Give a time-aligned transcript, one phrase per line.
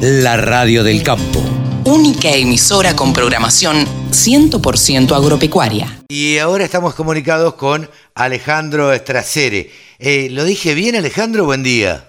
[0.00, 1.40] la radio del campo.
[1.84, 5.86] Única emisora con programación 100% agropecuaria.
[6.08, 9.70] Y ahora estamos comunicados con Alejandro Estracere.
[9.98, 11.44] Eh, ¿Lo dije bien, Alejandro?
[11.44, 12.04] Buen día.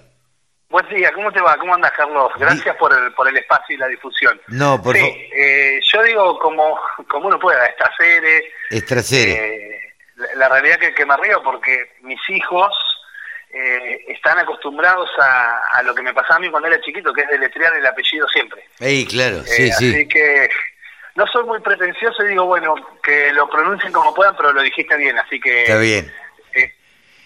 [0.70, 1.56] Buen día, ¿cómo te va?
[1.58, 2.30] ¿Cómo andas, Carlos?
[2.38, 4.38] Gracias por el, por el espacio y la difusión.
[4.48, 5.16] No, por sí, favor.
[5.38, 6.78] eh, yo digo como,
[7.08, 8.44] como uno pueda, Estracere.
[8.70, 9.32] Estracere.
[9.32, 9.80] Eh,
[10.16, 12.72] la, la realidad que, que me río porque mis hijos
[13.56, 17.22] eh, están acostumbrados a, a, lo que me pasaba a mí cuando era chiquito, que
[17.22, 18.62] es deletrear el apellido siempre.
[18.80, 19.90] Ey, claro, sí, Eh, sí.
[19.94, 20.48] Así que
[21.14, 24.94] no soy muy pretencioso y digo, bueno, que lo pronuncien como puedan, pero lo dijiste
[24.98, 25.62] bien, así que...
[25.62, 26.12] Está bien,
[26.54, 26.70] eh,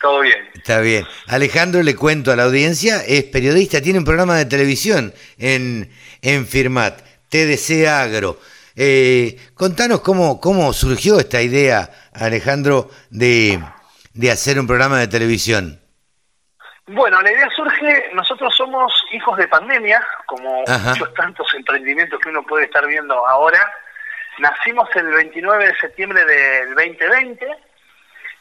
[0.01, 0.48] todo bien.
[0.55, 1.05] está bien.
[1.27, 5.91] Alejandro, le cuento a la audiencia, es periodista, tiene un programa de televisión en,
[6.23, 8.38] en Firmat, TDC Agro.
[8.77, 13.60] Eh, contanos cómo, cómo surgió esta idea, Alejandro, de,
[14.15, 15.80] de hacer un programa de televisión.
[16.93, 20.89] Bueno, la idea surge, nosotros somos hijos de pandemia, como Ajá.
[20.91, 23.61] muchos tantos emprendimientos que uno puede estar viendo ahora.
[24.38, 27.46] Nacimos el 29 de septiembre del 2020,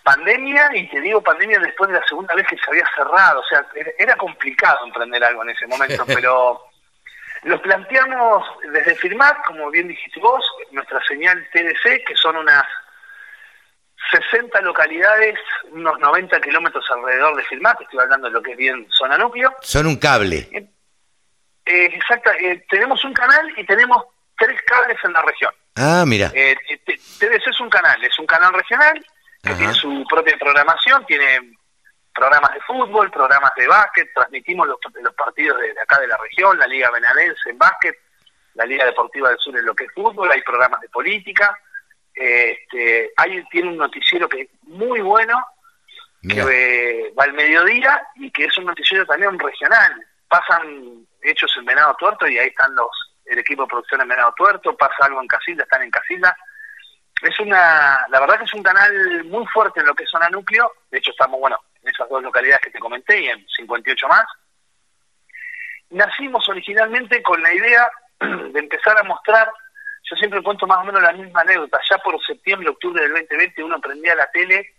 [0.02, 3.46] pandemia, y te digo pandemia después de la segunda vez que se había cerrado, o
[3.46, 3.64] sea,
[4.00, 6.66] era- complicado emprender algo en ese momento, pero
[7.44, 12.64] lo planteamos desde Firmat, como bien dijiste vos, nuestra señal TDC, que son unas
[14.12, 15.38] 60 localidades,
[15.72, 19.54] unos 90 kilómetros alrededor de Firmat, estoy hablando de lo que es bien zona núcleo.
[19.62, 20.48] Son un cable.
[20.52, 24.04] Eh, exacta, eh, tenemos un canal y tenemos
[24.38, 25.54] tres cables en la región.
[25.76, 26.32] Ah, mira.
[26.34, 29.06] Eh, TDC es un canal, es un canal regional
[29.44, 29.58] que Ajá.
[29.58, 31.58] tiene su propia programación, tiene
[32.14, 36.18] programas de fútbol, programas de básquet, transmitimos los, los partidos de, de acá de la
[36.18, 37.96] región, la Liga Benadense en básquet,
[38.56, 41.58] la Liga Deportiva del Sur en lo que es fútbol, hay programas de política,
[42.20, 45.42] este, hay, tiene un noticiero que es muy bueno,
[46.22, 46.46] Mira.
[46.46, 50.06] que eh, va al mediodía y que es un noticiero también regional.
[50.28, 52.90] Pasan hechos en Venado Tuerto y ahí están los
[53.30, 56.36] el equipo de producción en Venado Tuerto, pasa algo en Casilda, están en Casilda.
[57.22, 60.30] Es una, la verdad que es un canal muy fuerte en lo que es zona
[60.30, 64.08] núcleo, de hecho estamos, bueno, en esas dos localidades que te comenté y en 58
[64.08, 64.26] más.
[65.92, 67.90] Nacimos originalmente con la idea
[68.20, 69.52] de empezar a mostrar,
[70.10, 73.64] yo siempre cuento más o menos la misma anécdota, ya por septiembre, octubre del 2020
[73.64, 74.74] uno prendía la tele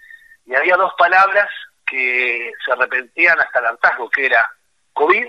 [0.46, 1.48] y había dos palabras
[1.86, 4.48] que se repetían hasta el hartazgo, que era
[4.94, 5.26] COVID,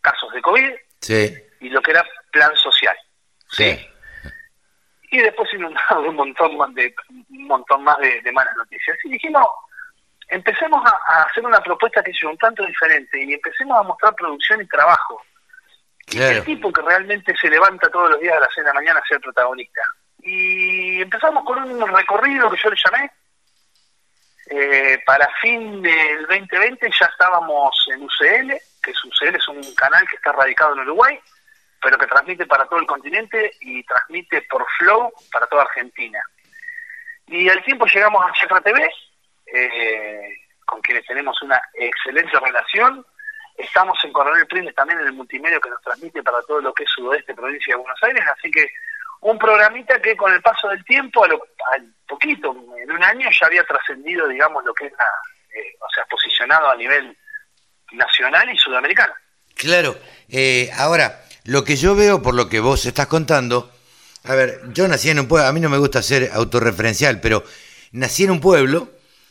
[0.00, 0.70] casos de COVID,
[1.00, 2.96] Sí, y lo que era plan social.
[3.48, 3.88] sí.
[5.10, 8.96] Y después inundado de un montón más de, un montón más de, de malas noticias.
[9.04, 9.46] Y dijimos,
[10.28, 14.14] empecemos a, a hacer una propuesta que sea un tanto diferente y empecemos a mostrar
[14.14, 15.22] producción y trabajo.
[16.12, 16.38] Claro.
[16.38, 19.00] El tipo que realmente se levanta todos los días a las 6 de la mañana
[19.00, 19.80] a ser protagonista.
[20.22, 23.10] Y empezamos con un recorrido que yo le llamé.
[24.50, 28.50] Eh, para fin del 2020 ya estábamos en UCL,
[28.82, 31.18] que es UCL es un canal que está radicado en Uruguay,
[31.80, 36.20] pero que transmite para todo el continente y transmite por Flow para toda Argentina.
[37.26, 38.90] Y al tiempo llegamos a Chacra TV,
[39.46, 40.36] eh,
[40.66, 43.06] con quienes tenemos una excelente relación.
[43.56, 46.84] Estamos en Coronel Prindes también en el multimedio que nos transmite para todo lo que
[46.84, 48.66] es sudoeste, provincia de Buenos Aires, así que
[49.22, 51.40] un programita que con el paso del tiempo, a lo,
[51.72, 55.06] al poquito, en un año ya había trascendido, digamos, lo que es la,
[55.54, 57.16] eh, o sea, posicionado a nivel
[57.92, 59.12] nacional y sudamericano.
[59.54, 59.96] Claro.
[60.28, 63.70] Eh, ahora, lo que yo veo por lo que vos estás contando,
[64.24, 67.44] a ver, yo nací en un pueblo, a mí no me gusta ser autorreferencial, pero
[67.92, 68.90] nací en un pueblo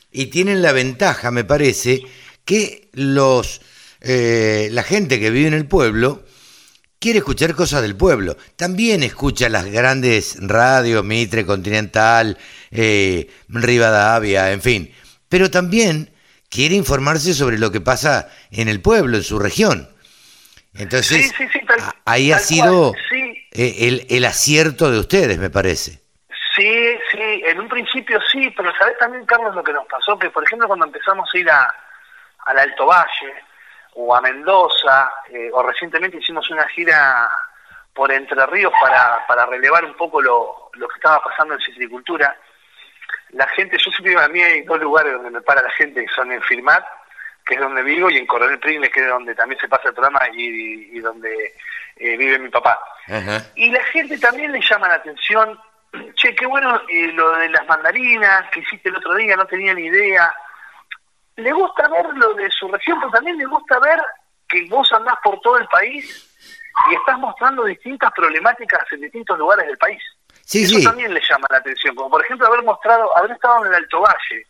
[0.10, 2.02] y tienen la ventaja, me parece,
[2.46, 3.62] que los
[4.02, 6.24] eh, la gente que vive en el pueblo
[7.00, 8.38] quiere escuchar cosas del pueblo.
[8.56, 12.38] También escucha las grandes radios, Mitre, Continental,
[12.72, 14.94] eh, Rivadavia, en fin.
[15.30, 16.12] Pero también
[16.50, 19.90] quiere informarse sobre lo que pasa en el pueblo, en su región.
[20.76, 23.02] Entonces, Sí, sí, sí, tal- a- ahí ha sido cual,
[23.52, 26.00] eh, el, el acierto de ustedes, me parece.
[26.56, 26.74] Sí,
[27.12, 30.20] sí, en un principio sí, pero ¿sabés también, Carlos, lo que nos pasó?
[30.20, 31.74] Que, por ejemplo, cuando empezamos a ir a,
[32.46, 33.34] al Alto Valle
[33.94, 37.30] o a Mendoza, eh, o recientemente hicimos una gira
[37.94, 42.36] por Entre Ríos para, para relevar un poco lo, lo que estaba pasando en citricultura,
[43.32, 46.14] la gente, yo siempre a mí hay dos lugares donde me para la gente, que
[46.14, 46.84] son en Firmat,
[47.46, 49.94] que es donde vivo, y en Coronel Pringles, que es donde también se pasa el
[49.94, 51.54] programa y, y donde
[51.98, 52.80] eh, vive mi papá.
[53.56, 55.60] Y la gente también le llama la atención,
[56.16, 59.74] che, qué bueno eh, lo de las mandarinas que hiciste el otro día, no tenía
[59.74, 60.34] ni idea.
[61.38, 64.00] Le gusta ver lo de su región, pero también le gusta ver
[64.48, 66.28] que vos andás por todo el país
[66.90, 70.02] y estás mostrando distintas problemáticas en distintos lugares del país.
[70.44, 70.84] Sí, Eso sí.
[70.84, 74.02] también le llama la atención, como por ejemplo haber mostrado, haber estado en el Alto
[74.02, 74.46] Valle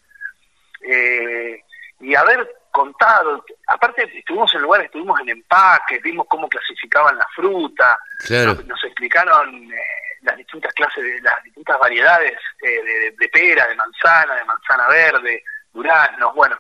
[0.82, 1.64] eh,
[2.00, 3.46] y haber contado.
[3.68, 8.56] Aparte, estuvimos en lugares, estuvimos en empaque, vimos cómo clasificaban la fruta, Claro.
[8.56, 9.78] nos, nos explicaron eh,
[10.22, 14.88] las distintas clases, de las distintas variedades eh, de, de pera, de manzana, de manzana
[14.88, 15.44] verde,
[15.74, 16.58] duraznos, bueno.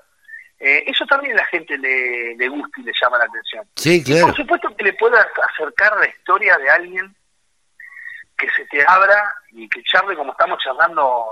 [0.63, 3.65] Eh, eso también a la gente le, le gusta y le llama la atención.
[3.75, 4.33] Sí, Por claro.
[4.35, 7.15] supuesto que le puedas acercar la historia de alguien
[8.37, 11.25] que se te abra y que charle como estamos charlando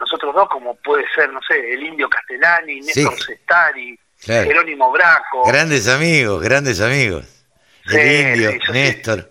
[0.00, 3.00] nosotros dos, como puede ser, no sé, el indio Castellani, Sí.
[3.04, 4.46] Néstor Sestari, Claro.
[4.46, 5.44] Jerónimo Braco.
[5.46, 7.26] Grandes amigos, grandes amigos.
[7.86, 8.72] El Sí, indio, sí, sí.
[8.72, 9.28] Néstor.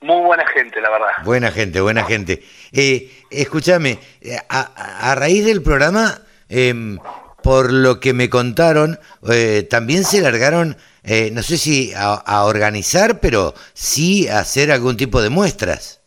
[0.00, 1.12] Muy buena gente, la verdad.
[1.24, 2.42] Buena gente, buena gente.
[2.72, 6.98] Eh, escúchame, eh, a, a raíz del programa, em,
[7.42, 8.98] por lo que me contaron,
[9.30, 14.70] eh, también se largaron, eh, no sé si a, a organizar, pero sí a hacer
[14.70, 16.02] algún tipo de muestras.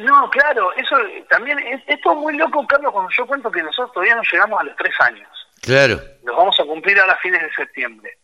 [0.00, 0.96] No, claro, eso
[1.28, 4.60] también es, esto es muy loco, Carlos, cuando yo cuento que nosotros todavía no llegamos
[4.60, 5.28] a los tres años.
[5.60, 8.18] Claro, Los vamos a cumplir a fines de septiembre.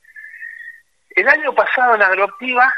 [1.10, 2.72] El año pasado en Agroactiva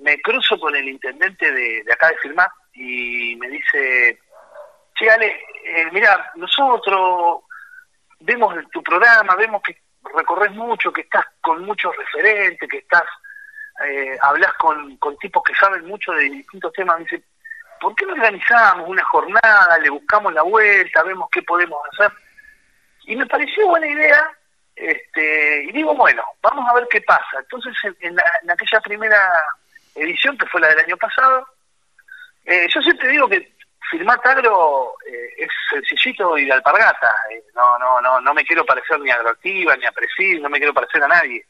[0.00, 4.18] me cruzo con el intendente de, de acá de Firmat y me dice,
[4.96, 5.28] che Ale,
[5.64, 7.43] eh, mira, nosotros
[8.20, 9.80] vemos tu programa, vemos que
[10.14, 13.04] recorres mucho, que estás con muchos referentes, que estás,
[13.86, 16.98] eh, hablas con, con tipos que saben mucho de distintos temas.
[16.98, 17.22] Dice,
[17.80, 22.12] ¿por qué no organizamos una jornada, le buscamos la vuelta, vemos qué podemos hacer?
[23.06, 24.30] Y me pareció buena idea,
[24.76, 27.38] este, y digo, bueno, vamos a ver qué pasa.
[27.40, 29.18] Entonces, en, en la- en aquella primera
[29.94, 31.46] edición, que fue la del año pasado,
[32.46, 33.53] eh, yo siempre digo que
[33.90, 37.14] Firmat Agro eh, es sencillito y de alpargata.
[37.30, 40.48] eh, no, no, no, no me quiero parecer ni a Agroactiva, ni a Presil, no
[40.48, 41.44] me quiero parecer a nadie.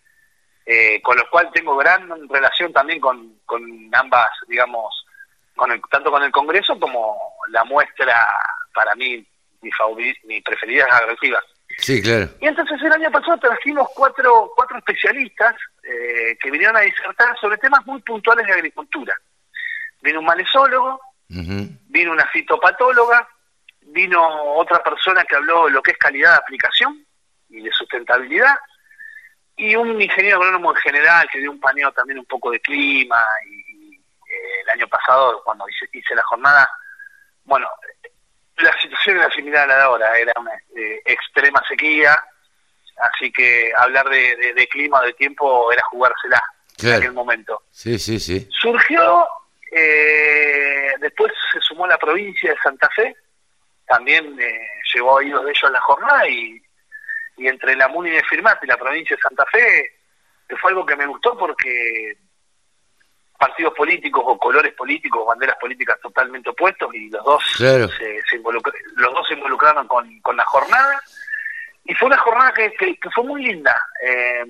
[0.66, 3.62] Eh, con lo cual tengo gran relación también con, con
[3.94, 5.06] ambas, digamos,
[5.54, 7.16] con el- tanto con el Congreso como
[7.48, 8.26] la muestra,
[8.74, 9.24] para mí,
[9.60, 11.42] mi, favori- mi preferida es Agroactiva.
[11.78, 12.28] sí, claro.
[12.40, 17.58] Y entonces el año pasado trajimos cuatro, cuatro especialistas eh, que vinieron a disertar sobre
[17.58, 19.14] temas muy puntuales de agricultura.
[20.00, 20.98] Vino un malezólogo,
[21.88, 23.28] Vino una fitopatóloga,
[23.82, 24.20] vino
[24.54, 27.04] otra persona que habló de lo que es calidad de aplicación
[27.48, 28.54] y de sustentabilidad,
[29.56, 33.24] y un ingeniero agrónomo en general que dio un paneo también un poco de clima,
[33.48, 36.68] y, eh, el año pasado cuando hice, hice la jornada,
[37.44, 37.68] bueno,
[38.58, 42.22] la situación era similar a la de ahora, era una eh, extrema sequía,
[43.12, 46.40] así que hablar de, de- de clima de tiempo era jugársela
[46.90, 47.62] en aquel momento.
[47.70, 48.48] Sí, sí, sí.
[48.50, 49.26] Surgió,
[49.74, 53.14] eh, después se sumó la provincia de Santa Fe,
[53.86, 56.62] también eh, llegó a oídos de ellos la jornada y,
[57.36, 59.90] y entre la MUNI de Firmat y la provincia de Santa Fe
[60.48, 62.16] que fue algo que me gustó porque
[63.38, 67.88] partidos políticos o colores políticos, banderas políticas totalmente opuestos y los dos Claro.
[67.88, 71.02] se, se los dos se involucraron con, con la jornada
[71.84, 73.74] y fue una jornada que, que- que fue muy linda.
[74.02, 74.44] eh,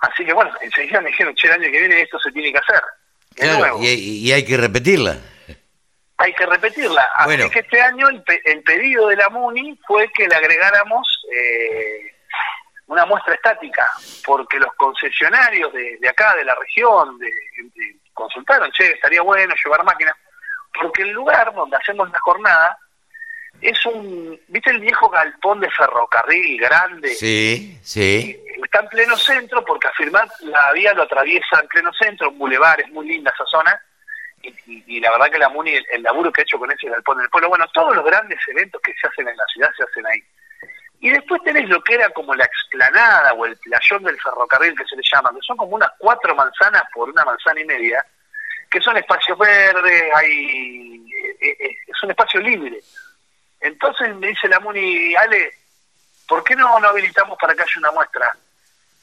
[0.00, 2.58] así que bueno, enseguida me dijeron, che, el año que viene esto se tiene que
[2.58, 2.82] hacer.
[3.36, 3.86] Claro, y,
[4.28, 5.16] y hay que repetirla.
[6.18, 7.02] hay que repetirla.
[7.14, 7.50] Así Bueno.
[7.50, 12.12] que este año el, pe- el pedido de la MUNI fue que le agregáramos eh,
[12.86, 13.90] una muestra estática,
[14.24, 19.54] porque los concesionarios de, de acá, de la región, de, de- consultaron, che, estaría bueno
[19.62, 20.14] llevar máquinas,
[20.80, 22.78] porque el lugar donde hacemos la jornada
[23.60, 27.08] es un, ¿viste el viejo galpón de ferrocarril grande?
[27.14, 28.38] Sí, sí.
[28.62, 32.80] está en pleno centro porque afirmar la vía lo atraviesa en pleno centro, un bulevar,
[32.80, 33.80] es muy linda esa zona.
[34.42, 36.70] Y, y- y la verdad que la MUNI, el, el laburo que ha hecho con
[36.70, 39.70] ese galpón del pueblo, bueno, todos los grandes eventos que se hacen en la ciudad
[39.76, 40.22] se hacen ahí.
[41.00, 44.84] Y después tenés lo que era como la explanada o el playón del ferrocarril que
[44.84, 48.04] se le llama, que son como unas cuatro manzanas por una manzana y media,
[48.70, 51.04] que son espacios verdes, hay,
[51.40, 52.78] eh, eh, es un espacio libre.
[53.60, 55.52] Entonces me dice la MUNI, Ale,
[56.28, 58.36] ¿por qué no, habilitamos para que haya una muestra?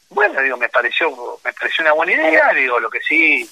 [0.09, 1.09] Bueno, digo, me pareció,
[1.43, 3.49] me pareció una buena idea, digo, lo que sí,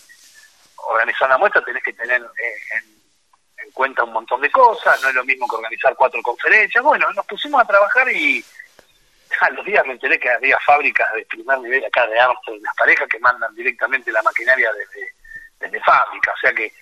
[0.78, 5.10] organizar una muestra tenés que tener eh, en, en cuenta un montón de cosas, no
[5.10, 6.84] es lo mismo que organizar cuatro conferencias.
[6.84, 8.44] Bueno, nos pusimos a trabajar y
[9.42, 12.76] a los días me enteré que había fábricas de primer nivel acá de Armstrong, las
[12.76, 15.14] parejas que mandan directamente la maquinaria desde,
[15.60, 16.74] desde fábrica, o sea que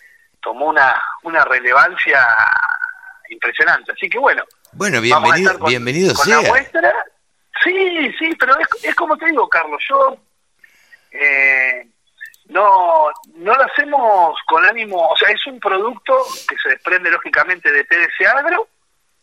[0.42, 2.26] tomó una, una relevancia
[3.30, 3.92] impresionante.
[3.92, 4.44] Así que bueno,
[4.74, 6.42] Bueno, bienvenido, con- bienvenido con sea.
[6.42, 6.94] la muestra.
[7.64, 10.18] Sí, sí, pero es, es como te digo, Carlos, yo
[11.12, 11.86] eh,
[12.46, 16.16] no, no lo hacemos con ánimo, o sea, es un producto
[16.48, 18.68] que se desprende lógicamente de TDC Agro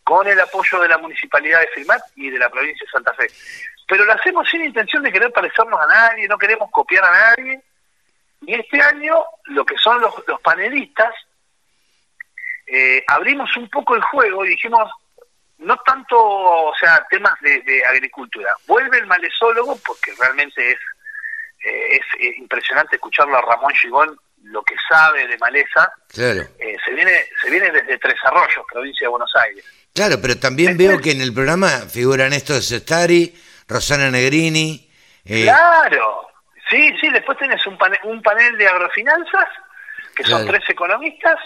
[0.03, 3.27] con el apoyo de la Municipalidad de Filmat y de la provincia de Santa Fe.
[3.87, 7.61] Pero lo hacemos sin intención de querer parecernos a nadie, no queremos copiar a nadie.
[8.41, 11.13] Y este año, lo que son los, los panelistas,
[12.67, 14.89] eh, abrimos un poco el juego y dijimos,
[15.59, 18.53] no tanto, o sea, temas de, agricultura.
[18.67, 20.77] Vuelve el malezólogo porque realmente es,
[21.65, 25.91] eh, es impresionante escucharlo a Ramón Gigón, lo que sabe de maleza.
[26.09, 26.41] Claro.
[26.59, 29.65] Eh, se, viene, se viene desde Tres Arroyos, provincia de Buenos Aires.
[29.93, 33.33] Claro, pero también veo que en el programa figuran estos Stari,
[33.67, 34.89] Rosana Negrini.
[35.25, 36.27] Eh, claro,
[36.69, 39.49] sí, sí, después tenés un panel, un panel de agrofinanzas,
[40.15, 41.39] que son tres economistas,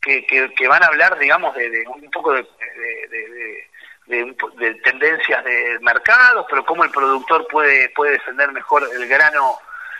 [0.00, 2.46] que, que, van a hablar, digamos, de, un poco de,
[4.06, 9.58] de, tendencias de mercados, pero cómo el productor puede, puede defender mejor el grano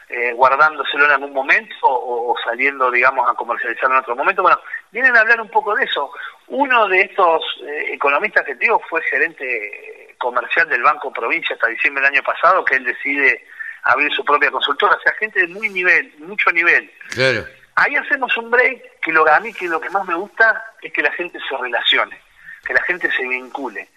[0.09, 4.42] eh, guardándoselo en algún momento o, saliendo, digamos, a comercializarlo en otro momento.
[4.42, 4.59] Bueno,
[4.90, 6.11] vienen a hablar un poco de eso.
[6.49, 12.02] Uno de estos eh, economistas que digo fue gerente comercial del Banco Provincia hasta diciembre
[12.02, 13.47] del año pasado, que él decide
[13.85, 16.90] abrir su propia consultora, o sea, gente de muy nivel, mucho nivel.
[17.11, 17.47] Claro.
[17.80, 20.92] Ahí hacemos un break que lo, a mí que lo que más me gusta es
[20.92, 22.20] que la gente se relacione,
[22.64, 23.88] que la gente se vincule.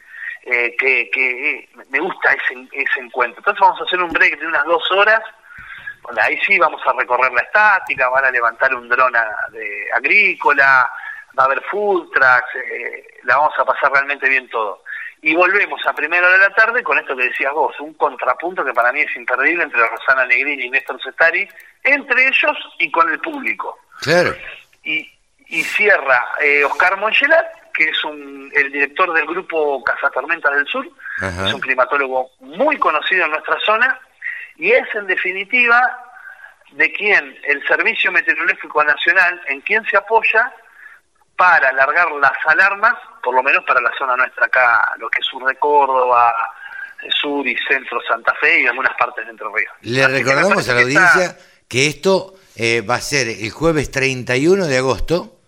[0.46, 3.40] Eh, que, que me gusta ese, encuentro.
[3.40, 5.22] Entonces vamos a hacer un break de unas dos horas
[6.22, 9.14] ahí sí vamos a recorrer la estática, van a levantar un dron
[9.96, 10.92] agrícola,
[11.38, 14.83] va a haber food trucks, eh, la vamos a pasar realmente bien todo.
[15.24, 18.64] Y volvemos a primera hora de la tarde con esto que decías vos, un contrapunto
[18.64, 21.48] que para mí es imperdible entre Rosana Negrini y Néstor Cestari,
[21.82, 23.80] entre ellos y con el público.
[24.02, 24.36] Claro.
[24.84, 25.10] Y,
[25.48, 29.82] y cierra eh, Oscar Monchelat, que es un, el director del grupo
[30.14, 30.88] Tormentas del Sur,
[31.22, 33.98] es un climatólogo muy conocido en nuestra zona,
[34.58, 35.82] y es en definitiva
[36.72, 40.52] de quién el Servicio Meteorológico Nacional, en quién se apoya
[41.36, 45.26] para alargar las alarmas, por lo menos para la zona nuestra acá, lo que es
[45.26, 46.34] sur de Córdoba,
[47.22, 49.74] sur y centro Santa Fe y algunas partes de Entre Ríos.
[49.82, 51.38] Le recordamos a la audiencia
[51.68, 55.40] que esto eh, va a ser el jueves 31 de agosto,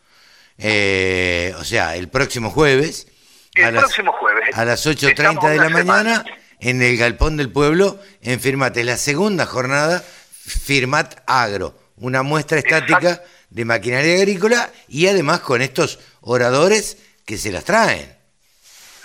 [0.58, 3.08] eh, o sea, el próximo jueves.
[3.54, 4.58] El próximo jueves.
[4.58, 6.26] A las 8.30 de la mañana
[6.60, 8.84] en el Galpón del Pueblo en Firmate.
[8.84, 13.22] La segunda jornada, Firmat Agro, una muestra estática
[13.56, 18.14] de maquinaria agrícola y además con estos oradores que se las traen.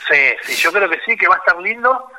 [0.08, 2.10] Sí, sí, yo creo que sí, que va a estar lindo.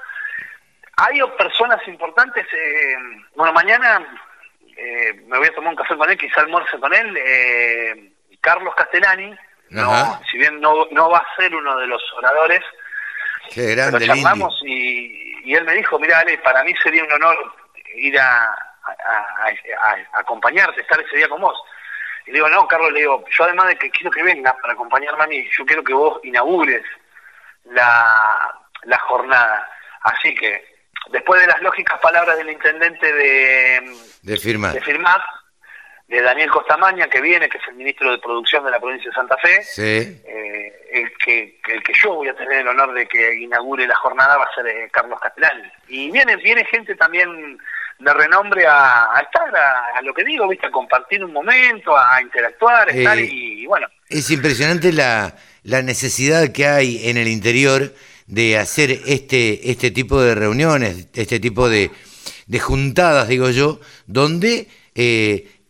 [0.95, 2.95] Hay personas importantes, eh,
[3.35, 4.07] bueno, mañana
[4.77, 8.73] eh, me voy a tomar un café con él, quizá almuerce con él, eh, Carlos
[8.75, 9.35] Castellani,
[9.71, 12.61] no, si bien no, no va a ser uno de los oradores,
[13.53, 17.11] Qué grande, pero charlamos y, y él me dijo, mira, Ale, para mí sería un
[17.11, 17.37] honor
[17.95, 18.55] ir a,
[20.13, 21.57] acompañarte, estar ese día con vos.
[22.25, 24.73] Y le digo, no, Carlos, le digo, yo además de que quiero que vengas para
[24.73, 26.83] acompañarme a mí, yo quiero que vos inaugures
[27.65, 29.67] la, la jornada.
[30.01, 30.63] Así que,
[31.11, 34.73] después de las lógicas palabras del intendente de, de, firmar.
[34.73, 35.21] de firmar,
[36.07, 39.15] de Daniel Costamaña, que viene, que es el ministro de Producción de la provincia de
[39.15, 40.21] Santa Fe, sí.
[40.25, 43.95] Eh, el, que, el que yo voy a tener el honor de que inaugure la
[43.95, 45.71] jornada va a ser eh, Carlos Castellani.
[45.87, 47.57] Y viene, viene gente también
[48.03, 50.67] de renombre a, estar, a, lo que digo, ¿viste?
[50.67, 53.87] a compartir un momento, a interactuar, a estar eh, y, bueno.
[54.09, 57.93] Es impresionante la, la necesidad que hay en el interior
[58.27, 61.91] de hacer este, este tipo de reuniones, este tipo de,
[62.47, 64.67] de juntadas, digo yo, donde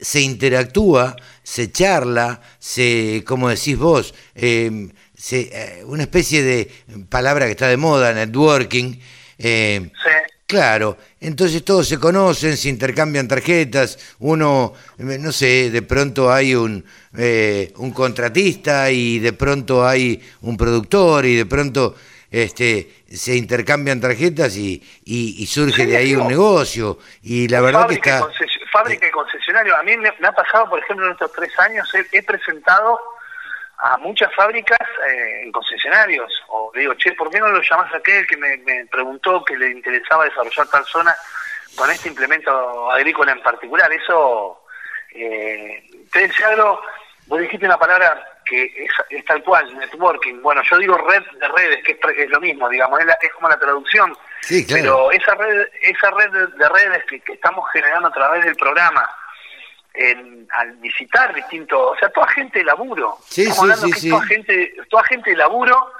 [0.01, 6.71] se interactúa, se charla, se, como decís vos, em, se, eh, una especie de
[7.09, 8.99] palabra que está de moda, networking.
[9.37, 10.10] Em, sí.
[10.51, 16.83] Claro, entonces todos se conocen, se intercambian tarjetas, uno, no sé, de pronto hay un,
[17.17, 21.95] eh, un contratista y de pronto hay un productor y de pronto
[22.29, 26.99] este, se intercambian tarjetas y, y, surge de ahí un negocio.
[27.23, 28.27] Y la verdad que está
[28.73, 29.73] fábrica y concesionario.
[29.77, 32.99] A mí me, ha pasado, por ejemplo, en estos tres años, he, presentado
[33.81, 36.31] a muchas fábricas eh, en concesionarios.
[36.49, 39.71] O digo, che, ¿por qué no lo llamás a aquel que me, preguntó que le
[39.71, 41.15] interesaba desarrollar tal zona
[41.75, 43.91] con este implemento agrícola en particular?
[43.91, 44.65] Eso,
[45.13, 46.79] eh, te decía algo,
[47.25, 50.41] vos dijiste una palabra que es, tal cual, networking.
[50.41, 54.15] Bueno, yo digo red de redes, que es, lo mismo, digamos, es, como la traducción.
[54.41, 59.09] Sí, Pero esa red, esa red de, redes que, estamos generando a través del programa,
[60.51, 63.17] al visitar distintos, o sea, toda gente de laburo.
[63.25, 65.93] Sí, estamos hablando que toda gente, toda gente de laburo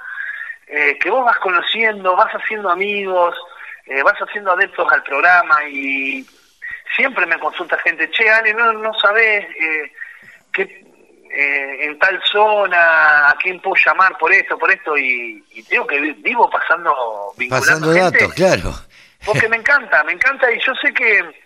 [0.66, 3.36] eh, que vos vas conociendo, vas haciendo amigos,
[3.86, 6.26] eh, vas haciendo adeptos al programa y
[6.96, 9.92] siempre me consulta gente, che, Ale, no, no sabés eh,
[10.52, 10.84] qué
[11.34, 15.86] eh, en tal zona, a quién puedo llamar por esto, por esto, y, y tengo
[15.86, 16.94] que vivo pasando,
[17.48, 18.74] pasando datos, claro.
[19.24, 21.41] Porque me encanta, me encanta, y yo sé que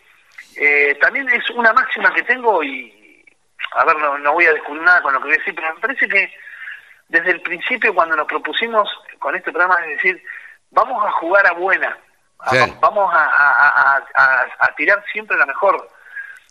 [0.58, 3.24] eh, también es una máxima que tengo, y
[3.74, 5.74] a ver, no, no voy a descubrir nada con lo que voy a decir, pero
[5.74, 6.32] me parece que
[7.08, 10.22] desde el principio cuando nos propusimos con este programa es decir,
[10.70, 11.96] vamos a jugar a buena,
[12.80, 14.02] vamos a,
[14.58, 15.90] a, tirar siempre la mejor.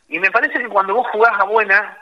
[0.07, 1.97] Y me parece que cuando vos jugás a buena,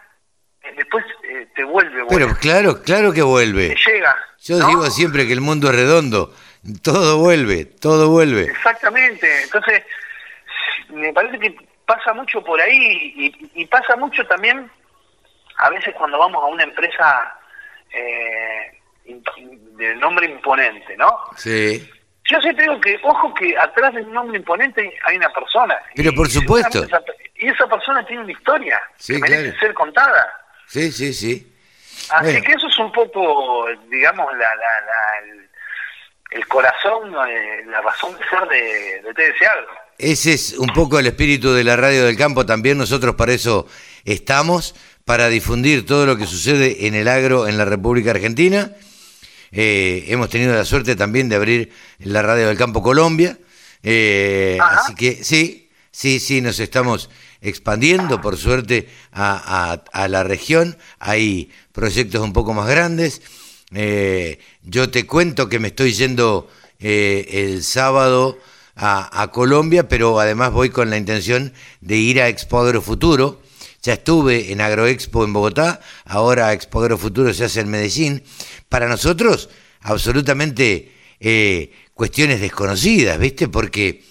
[0.61, 2.09] eh, después eh, te vuelve buena.
[2.09, 3.69] Pero claro, claro que vuelve.
[3.69, 4.15] Te llega.
[4.39, 6.33] Yo digo siempre que el mundo es redondo,
[6.81, 8.43] todo vuelve, todo vuelve.
[8.43, 9.83] Exactamente, entonces
[10.89, 14.69] me parece que pasa mucho por ahí y, y pasa mucho también
[15.57, 17.37] a veces cuando vamos a una empresa
[17.91, 21.09] eh, de nombre imponente, ¿no?
[21.35, 21.89] Sí.
[22.25, 25.75] Yo siempre digo que, ojo, que atrás de un nombre imponente hay una persona.
[25.95, 26.85] Pero por supuesto.
[27.35, 30.33] y esa persona tiene una historia que merece ser contada.
[30.67, 31.49] Sí, sí, sí.
[32.09, 35.21] Así que eso es un poco, digamos, la, la,
[36.33, 39.71] el, corazón, eh, la razón de ser de, de TDC Algo.
[39.97, 42.77] Ese es un poco el espíritu de la radio del campo también.
[42.77, 43.67] Nosotros para eso
[44.05, 44.75] estamos
[45.05, 48.71] para difundir todo lo que sucede en el agro en la República Argentina.
[49.51, 53.37] Eh, hemos tenido la suerte también de abrir la radio del Campo Colombia.
[53.83, 57.09] Eh, así que sí, sí, sí, nos estamos
[57.41, 60.77] expandiendo, por suerte, a, la región.
[60.99, 63.21] Hay proyectos un poco más grandes.
[63.73, 66.49] Eh, yo te cuento que me estoy yendo
[66.79, 68.37] el sábado
[68.75, 73.41] a, a, Colombia, pero además voy con la intención de ir a Expo Agro Futuro
[73.83, 78.23] ya estuve en Agroexpo en Bogotá, ahora Expo Agro Futuro se hace en Medellín.
[78.69, 79.49] Para nosotros,
[79.81, 83.49] absolutamente eh, cuestiones desconocidas, ¿viste?
[83.49, 84.01] Porque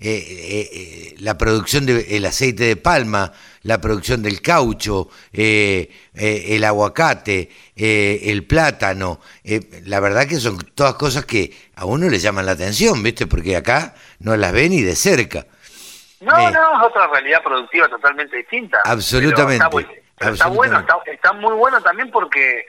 [0.00, 3.32] eh, eh, la producción del aceite de palma,
[3.62, 9.20] la producción del caucho, el aguacate, el plátano,
[9.84, 13.26] la verdad que son todas cosas que a uno le llaman la atención, ¿viste?
[13.26, 15.46] Porque acá no las ven ni de cerca.
[16.20, 18.80] No, no, es otra realidad productiva totalmente distinta.
[18.84, 19.64] Absolutamente.
[20.18, 22.66] Está, bueno, está, muy bueno también porque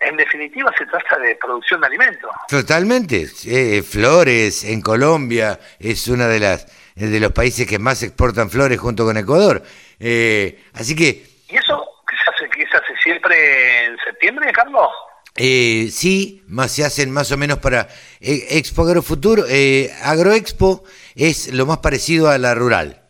[0.00, 2.30] en definitiva se trata de producción de alimentos.
[2.48, 3.26] Totalmente.
[3.46, 8.78] Eh, flores en Colombia es una de las de los países que más exportan flores
[8.78, 9.62] junto con Ecuador.
[9.98, 11.24] Eh, así que.
[11.48, 14.88] ¿Y eso se hace, se hace siempre en septiembre, Carlos?
[15.36, 17.88] Eh, sí, más se hacen más o menos para
[18.20, 19.44] eh, Expo Agrofuturo.
[19.48, 20.84] Eh, Agroexpo
[21.14, 23.02] es lo más parecido a la rural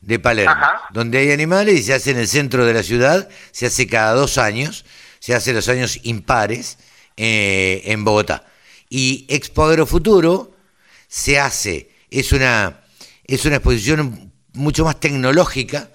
[0.00, 0.54] de Palermo,
[0.90, 4.12] donde hay animales y se hace en el centro de la ciudad, se hace cada
[4.14, 4.84] dos años,
[5.20, 6.78] se hace los años impares
[7.16, 8.46] eh, en Bogotá.
[8.88, 10.54] Y Expo Agrofuturo
[11.08, 12.80] se hace, es una,
[13.24, 15.90] es una exposición mucho más tecnológica,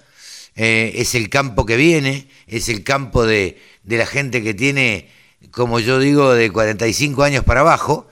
[0.56, 5.08] es el campo que viene, es el campo de, de la gente que tiene
[5.50, 8.08] como yo digo, de 45 años para abajo,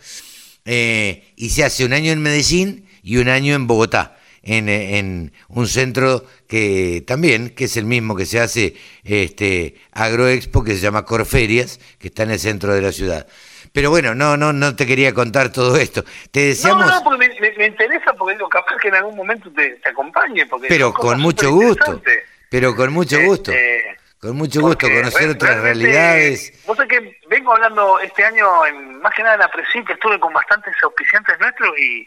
[0.65, 5.67] eh, y se hace un año en Medellín y un año en Bogotá, en, un
[5.67, 8.75] centro que también, que es el mismo que se hace
[9.05, 13.27] este Agroexpo, que se llama Corferias, que está en el centro de la ciudad.
[13.73, 16.05] Pero bueno, no, no, no te quería contar todo esto.
[16.31, 16.87] Te deseamos...
[16.87, 20.45] No, no, porque me, interesa, porque digo, capaz que en algún momento te, acompañe.
[20.47, 22.03] Porque pero con mucho gusto.
[22.51, 23.51] Pero con mucho gusto.
[23.51, 26.53] Este, con mucho gusto conocer otras realidades.
[26.67, 29.95] Vos sabés que vengo hablando este año, en, más que nada en la presión, que
[29.95, 32.07] estuve con bastantes auspiciantes nuestros y,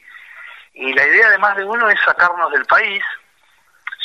[0.76, 3.02] y la idea de más de uno es sacarnos del país,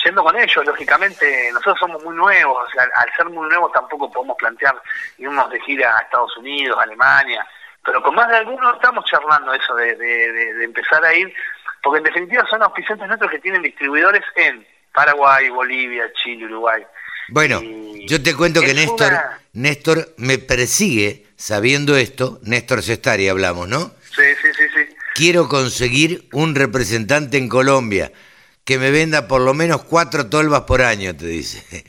[0.05, 4.81] yendo con ellos, lógicamente, nosotros somos muy nuevos, al, ser muy nuevos tampoco podemos plantear
[5.19, 7.47] irnos de gira a Estados Unidos, Alemania,
[7.85, 11.33] pero con más de algunos estamos charlando eso de, de, de empezar a ir,
[11.83, 16.85] porque en definitiva son auspiciantes nuestros que tienen distribuidores en Paraguay, Bolivia, Chile, Uruguay.
[17.29, 17.61] Bueno,
[18.07, 19.13] yo te cuento que Néstor,
[19.53, 23.93] Néstor me persigue sabiendo esto, Néstor Sestari hablamos, ¿no?
[24.15, 24.70] Sí, sí, sí.
[25.21, 28.11] Quiero conseguir un representante en Colombia
[28.65, 31.85] que me venda por lo menos cuatro tolvas por año, te dice.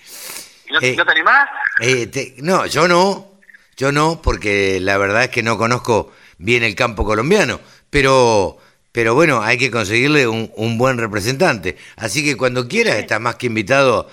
[0.69, 1.47] ¿No, eh, te animás?
[1.79, 3.39] Eh, no, yo no,
[3.77, 8.57] yo no, porque la verdad es que no conozco bien el campo colombiano, pero,
[8.91, 11.77] pero bueno, hay que conseguirle un, un buen representante.
[11.95, 14.09] Así que cuando quieras, estás más que invitado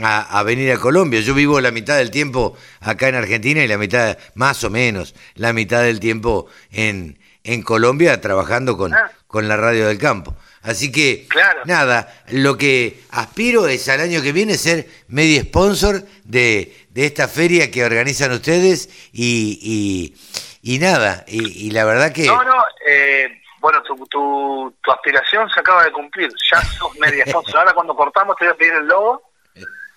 [0.00, 1.18] a, venir a Colombia.
[1.18, 5.16] Yo vivo la mitad del tiempo acá en Argentina y la mitad, más o menos,
[5.34, 7.18] la mitad del tiempo en,
[7.50, 9.10] en Colombia trabajando con, ah.
[9.26, 10.36] con la radio del campo.
[10.62, 11.26] Así que,
[11.64, 17.26] nada, lo que aspiro es al año que viene ser medio sponsor de, de esta
[17.26, 20.14] feria que organizan ustedes y,
[20.62, 22.26] y, nada, y, la verdad que...
[22.26, 27.26] No, no, eh, bueno, tu, tu, tu aspiración se acaba de cumplir, ya sos media
[27.26, 27.56] sponsor.
[27.58, 29.30] Ahora cuando cortamos te voy a pedir el logo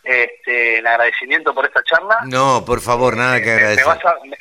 [0.03, 2.19] este, el agradecimiento por esta charla.
[2.25, 3.85] No, por favor, nada que agradecer.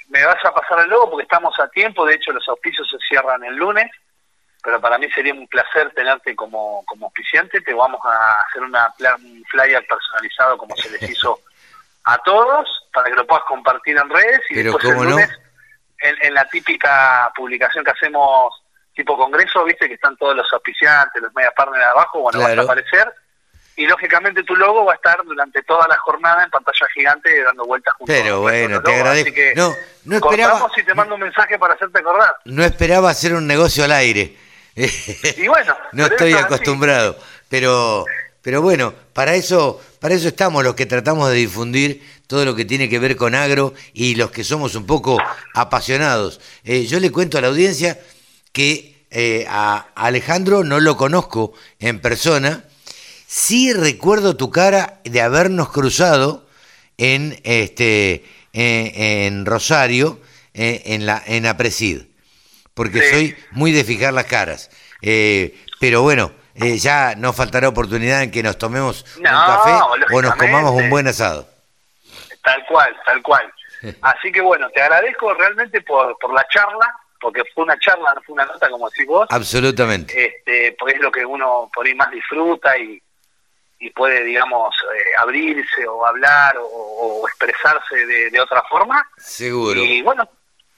[0.09, 2.98] Me, vas a, pasar el logo porque estamos a tiempo, de hecho los auspicios se
[3.09, 3.90] cierran el lunes,
[4.62, 8.92] pero para mí sería un placer tenerte como, como auspiciante, te vamos a hacer una,
[9.16, 11.40] un flyer personalizado como se les hizo
[12.05, 15.11] a todos para que lo puedas compartir en redes y Pero después el no.
[15.11, 15.31] lunes
[16.01, 18.53] en, en la típica publicación que hacemos
[18.94, 22.57] tipo congreso, viste que están todos los auspiciantes, los media partners abajo, bueno, Claro.
[22.57, 23.14] vas a aparecer
[23.77, 27.65] y lógicamente tu logo va a estar durante toda la jornada en pantalla gigante dando
[27.65, 28.97] vueltas junto Pero bueno, te logo.
[29.03, 29.29] agradezco.
[29.31, 32.35] Así que No, no esperaba- y te mando un mensaje para hacerte acordar.
[32.45, 34.37] No esperaba hacer un negocio al aire.
[34.75, 36.45] Y bueno, no estoy así.
[36.45, 38.05] acostumbrado, pero
[38.43, 42.65] pero bueno, para eso para eso estamos los que tratamos de difundir todo lo que
[42.65, 45.19] tiene que ver con agro y los que somos un poco
[45.55, 46.41] apasionados.
[46.65, 47.99] Eh, yo le cuento a la audiencia
[48.53, 52.65] que eh, a Alejandro no lo conozco en persona,
[53.35, 56.47] sí recuerdo tu cara de habernos cruzado
[56.99, 58.92] en este en,
[59.35, 60.21] en Rosario
[60.53, 62.03] eh, en la en Apresid
[62.75, 63.09] porque Sí.
[63.11, 64.71] soy muy de fijar las caras.
[65.03, 69.73] Eh, pero bueno, eh, ya no faltará oportunidad en que nos tomemos un café
[70.12, 71.49] o nos comamos un buen asado.
[72.42, 73.53] Tal cual, tal cual.
[74.03, 78.23] Así que bueno, te agradezco realmente por, por la charla, porque fue una charla, no
[78.23, 80.27] fue una nota como decís vos, Absolutamente.
[80.27, 83.03] este, porque es lo que uno por ahí más disfruta y,
[83.85, 89.05] y puede, digamos, eh, abrirse o hablar o, o expresarse de, de otra forma.
[89.18, 89.83] Seguro.
[89.83, 90.29] Y bueno,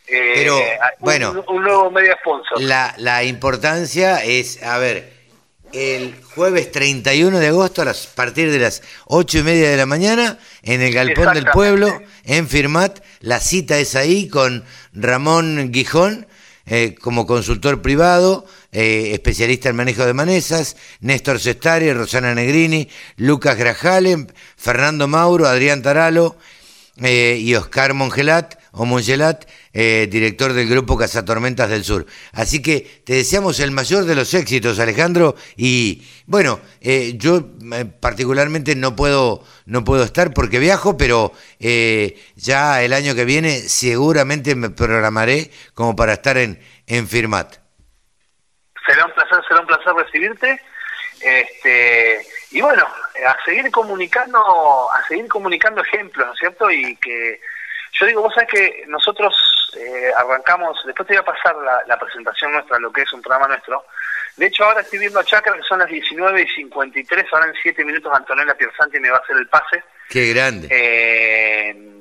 [0.06, 0.58] eh, Pero,
[1.00, 1.30] bueno.
[1.46, 2.60] un, un nuevo medio sponsor.
[2.62, 5.12] La, la importancia es, a ver,
[5.72, 9.86] el jueves 31 de agosto a las- partir de las ocho y media de la
[9.86, 11.46] mañana en el Galpón del.
[11.46, 13.00] Pueblo, en Firmat.
[13.20, 16.26] La cita es ahí con Ramón Guijón
[16.66, 23.56] eh, como consultor privado, eh, especialista en manejo de manesas, Néstor Sestari, Rosana Negrini, Lucas
[23.56, 26.36] Grajalen, Fernando Mauro, Adrián Taralo
[26.96, 32.06] eh, y Oscar Mongelat o Mongelat, eh, director del grupo Cazatormentas del Sur.
[32.32, 36.58] Así que te deseamos el mayor de los éxitos, Alejandro, y bueno,
[37.14, 37.46] yo
[38.00, 41.32] particularmente no puedo, no puedo estar porque viajo, pero
[42.34, 46.58] ya el año que viene seguramente me programaré como para estar en,
[46.88, 47.63] en Firmat.
[48.86, 50.60] Será un placer, será un placer recibirte.
[51.20, 52.86] Este, y bueno,
[53.26, 56.70] a seguir comunicando, a seguir comunicando ejemplos, ¿no es cierto?
[56.70, 57.40] Y que
[57.92, 59.34] yo digo, vos sabés que nosotros
[59.76, 63.22] eh, arrancamos, después te voy a pasar la, la presentación nuestra, lo que es un
[63.22, 63.84] programa nuestro.
[64.36, 67.54] De hecho, ahora estoy viendo a Chacra, que son las 19 y 53, ahora en
[67.62, 69.84] 7 minutos Antonella Piersanti me va a hacer el pase.
[70.08, 70.66] Qué grande.
[70.70, 71.94] Eh,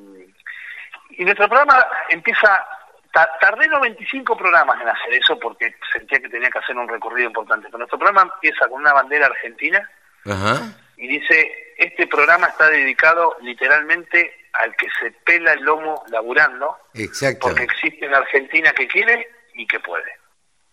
[1.11, 2.65] y nuestro programa empieza,
[3.13, 7.67] tardé 95 programas en hacer eso porque sentía que tenía que hacer un recorrido importante.
[7.67, 9.88] Pero nuestro programa empieza con una bandera argentina
[10.26, 10.73] Ajá.
[10.97, 17.47] y dice, este programa está dedicado literalmente al que se pela el lomo laburando, Exacto.
[17.47, 20.12] porque existe una Argentina que quiere y que puede.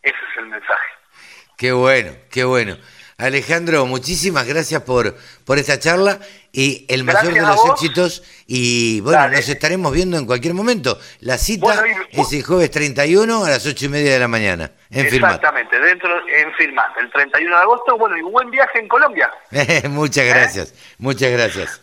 [0.03, 0.89] Ese es el mensaje.
[1.57, 2.77] Qué bueno, qué bueno.
[3.21, 6.19] Alejandro, muchísimas gracias por, por esta charla
[6.53, 8.23] y el mayor Gracias de los éxitos.
[8.47, 9.37] Y bueno, Dale.
[9.37, 10.99] nos estaremos viendo en cualquier momento.
[11.21, 14.29] La cita Bueno, y- es el jueves 31 a las ocho y media de la
[14.29, 15.07] mañana en.
[15.07, 17.97] Exactamente, dentro en Firmat, el 31 de agosto.
[17.99, 19.31] Bueno, y un buen viaje en Colombia.
[19.91, 21.81] muchas gracias, muchas gracias.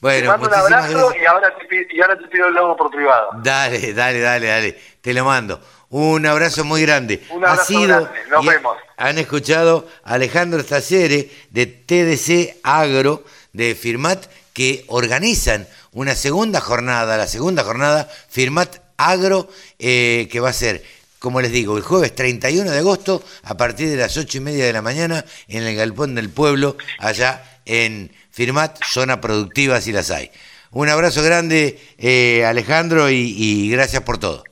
[0.00, 1.22] Bueno, te mando un abrazo gracias.
[1.22, 3.28] y ahora, te, y ahora te pido el logo por privado.
[3.42, 4.80] Dale, dale, dale, dale.
[5.00, 5.60] Te lo mando.
[5.90, 7.20] Un abrazo muy grande.
[7.30, 8.08] Un abrazo grande.
[8.30, 8.76] Nos vemos.
[8.96, 17.16] Han escuchado a Alejandro Stacere de TDC Agro de Firmat que organizan una segunda jornada,
[17.16, 19.48] la segunda jornada Firmat Agro,
[19.80, 20.84] eh, que va a ser,
[21.18, 24.66] como les digo, el jueves 31 de agosto a partir de las ocho y media
[24.66, 30.12] de la mañana en el Galpón del Pueblo, allá en Firmat, zona productiva si las
[30.12, 30.30] hay.
[30.70, 34.44] Un abrazo grande, eh, Alejandro, y, y gracias por todo.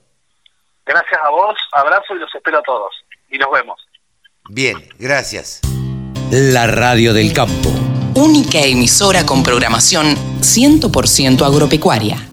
[0.88, 2.94] Gracias a vos, abrazo y los espero a todos.
[3.31, 3.79] Y nos vemos.
[4.48, 5.61] Bien, gracias.
[6.31, 7.68] La radio del campo.
[8.14, 12.27] Única emisora con programación 100% agropecuaria.